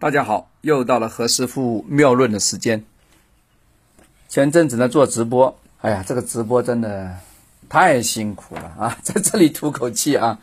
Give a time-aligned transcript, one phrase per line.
[0.00, 2.84] 大家好，又到了何师傅妙论的时间。
[4.28, 7.16] 前阵子呢做直播，哎呀，这个直播真的
[7.68, 8.98] 太辛苦了啊！
[9.02, 10.38] 在这里吐口气啊。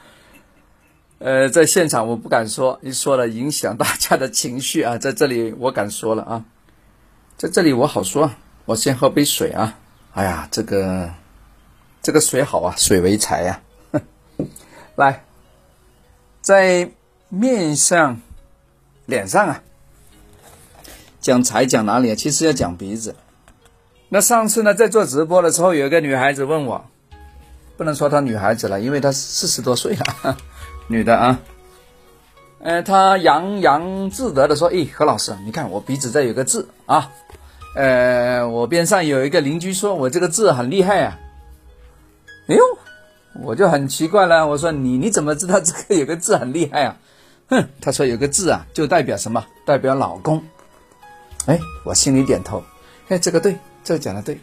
[1.19, 4.97] 呃，在现场我不敢说，一说了影响大家的情绪啊。
[4.97, 6.45] 在这里我敢说了啊，
[7.37, 8.31] 在这里我好说。
[8.65, 9.79] 我先喝杯水啊。
[10.15, 11.13] 哎呀，这个
[12.01, 13.61] 这个水好啊，水为财呀。
[14.97, 15.23] 来，
[16.41, 16.91] 在
[17.29, 18.19] 面上。
[19.05, 19.61] 脸上啊，
[21.21, 22.15] 讲财讲哪里啊？
[22.15, 23.15] 其实要讲鼻子。
[24.09, 26.85] 那上次呢，在做直播的时候，有一个女孩子问我，
[27.77, 30.37] 不能说她女孩子了，因为她四十多岁了，
[30.87, 31.39] 女的啊。
[32.59, 37.11] 呃，她洋洋自得的说：“诶，何老师，你看我鼻子这有个痣啊。
[37.75, 41.19] 呃，我边上有一个邻居说我这个痣很厉害啊。
[42.47, 42.61] 哎呦，
[43.43, 46.97] 我就很奇怪了，我说你你怎么知道这个有个痣很厉害啊？”
[47.47, 49.45] 哼，他说有个字啊，就代表什么？
[49.65, 50.43] 代表老公。
[51.45, 52.63] 哎，我心里点头。
[53.07, 54.39] 哎，这个对，这个讲的对。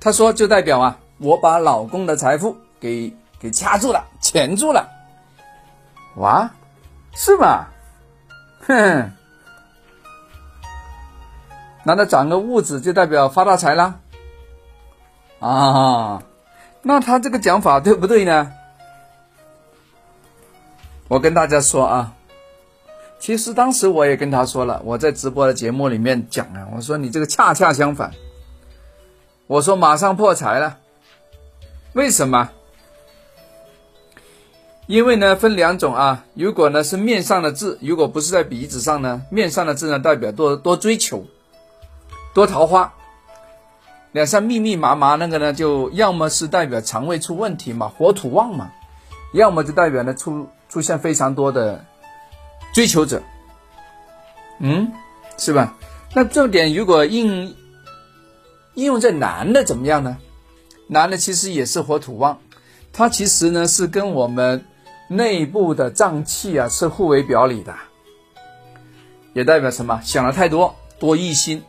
[0.00, 4.88] 他说就代表啊，我把老公的财富给给掐住了，钳住了。
[6.16, 6.50] 哇，
[7.14, 7.66] 是吗？
[8.66, 9.12] 哼，
[11.84, 14.00] 难道长个痦子就代表发大财啦？
[15.40, 16.22] 啊，
[16.80, 18.52] 那他这个讲法对不对呢？
[21.08, 22.14] 我跟大家说啊。
[23.20, 28.12] 其实当时我也跟他说了，我在直播的节目里面讲了，我说你这个恰恰相反，
[29.46, 30.78] 我说马上破财了，
[31.94, 32.50] 为什么？
[34.86, 41.26] 因为呢分两种啊，如果呢是面上的痣，如果不是在鼻子上呢，面上的痣呢代表多多追求，
[42.32, 42.94] 多桃花，
[44.12, 48.70] 脸上密密麻麻那个呢，就要么是代表肠胃出问题嘛，火土旺嘛，
[49.34, 51.84] 要么就代表呢出出现非常多的。
[52.78, 53.24] 追求者，
[54.60, 54.92] 嗯，
[55.36, 55.76] 是吧？
[56.14, 57.56] 那重点如果应
[58.74, 60.16] 应用在男的怎么样呢？
[60.86, 62.38] 男的其实也是火土旺，
[62.92, 64.64] 他其实呢是跟我们
[65.08, 67.74] 内部的脏器啊是互为表里的，
[69.32, 70.00] 也代表什么？
[70.04, 71.64] 想的太多，多疑心。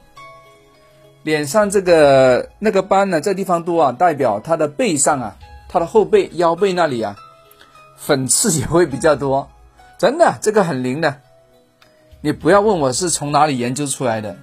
[1.23, 5.37] 脸上这个那个斑呢，这地方多啊，代表他的背上啊，
[5.69, 7.15] 他的后背腰背那里啊，
[7.97, 9.49] 粉刺也会比较多。
[9.99, 11.19] 真的，这个很灵的，
[12.21, 14.37] 你不要问我是从哪里研究出来的，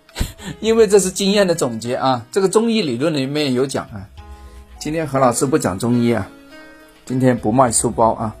[0.60, 2.26] 因为这是经验的总结啊。
[2.30, 4.06] 这个中医理论里面有讲啊。
[4.78, 6.28] 今天何老师不讲中医啊，
[7.06, 8.36] 今天不卖书包啊。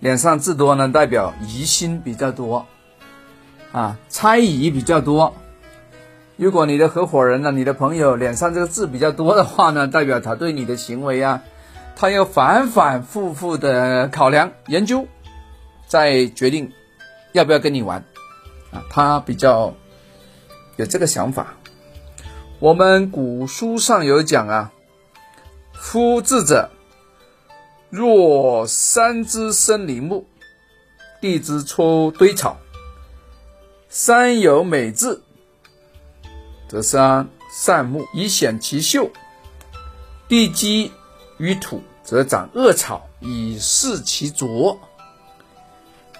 [0.00, 2.66] 脸上痣多呢，代表疑心比较多
[3.72, 5.34] 啊，猜疑比较多。
[6.36, 11.42] 如果你的合伙人呢，你的朋友脸上这个痣比较多的话呢，代表他对你的行为啊。
[11.96, 15.06] 他要反反复复的考量研究，
[15.86, 16.72] 再决定
[17.32, 18.04] 要不要跟你玩
[18.72, 18.82] 啊。
[18.90, 19.74] 他比较
[20.76, 21.54] 有这个想法。
[22.58, 24.72] 我们古书上有讲啊，
[25.72, 26.70] 夫智者，
[27.90, 30.26] 若山之生林木，
[31.20, 32.56] 地之出堆草，
[33.88, 35.20] 山有美质，
[36.68, 39.10] 则山善木以显其秀；
[40.26, 40.90] 地基
[41.38, 44.78] 于土则长恶草以示其浊。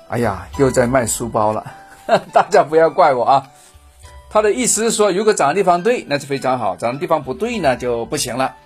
[0.08, 1.64] 哎呀，又在卖书包了，
[2.32, 3.50] 大家不要怪我啊。
[4.30, 8.56] 他的意思是说，如果长的地方对，那是非常好；长的地方不对呢，就不行了。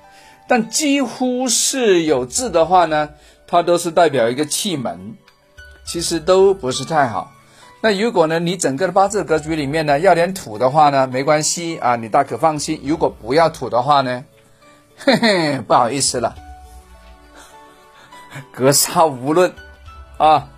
[0.49, 3.11] 但几乎是有字的话呢，
[3.47, 5.17] 它都是代表一个气门，
[5.87, 7.33] 其实都不是太好。
[7.81, 12.81] 那如果呢，你整个的八字格局里面呢，要点土的话呢，没关系啊，你大可放心。
[12.83, 14.25] 如果不要土的话呢？
[15.05, 16.35] 嘿嘿，不好意思了，
[18.53, 19.53] 格杀无论
[20.19, 20.49] 啊！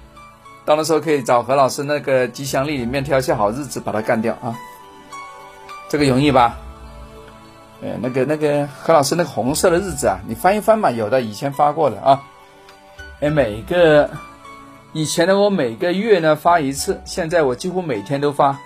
[0.64, 4.56] 到的时候可以找何老师那个吉祥历里面挑一些好日子把它干掉啊，
[5.88, 6.58] 这个容易吧？
[7.82, 12.22] 哎，那个那个何老师那个红色的日子啊，你翻一翻嘛，有的以前发过的啊。
[13.20, 14.08] 哎，每个
[14.92, 18.58] 以前的我每个月呢发一次，现在我几乎每天都发，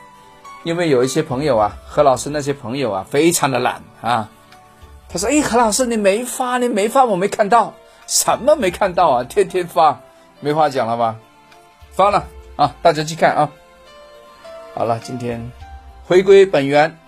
[0.62, 4.28] 因为有一些朋友啊，何老师那些朋友啊，非常的懒啊。
[5.14, 7.72] 他说：“哎，何老师，你没发，你没发，我没看到，
[8.08, 9.22] 什么没看到啊？
[9.22, 10.00] 天天发，
[10.40, 11.14] 没话讲了吧？
[11.92, 12.26] 发了
[12.56, 13.48] 啊，大家去看啊。
[14.74, 15.52] 好了，今天
[16.04, 16.98] 回归本源。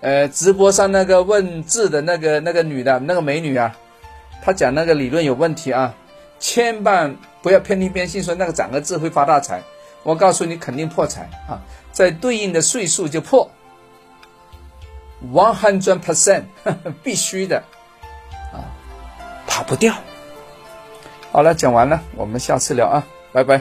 [0.00, 3.76] 呃，直播上那个问字的那个那个女的那个美女啊，
[4.40, 5.92] 她讲那个理论有问题啊，
[6.38, 9.60] 千万不要偏听偏信，说那个长个字会发大财。
[10.04, 11.58] 我告诉你，肯定破财啊，
[11.90, 13.50] 在对应的岁数就破。”
[15.32, 16.44] One hundred percent，
[17.02, 17.62] 必须的
[18.52, 18.60] 啊，
[19.46, 19.94] 跑不掉。
[21.32, 23.02] 好了，讲完了，我们下次聊啊，
[23.32, 23.60] 拜拜。